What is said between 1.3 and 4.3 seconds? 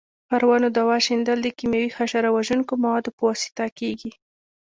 د کېمیاوي حشره وژونکو موادو په واسطه کېږي.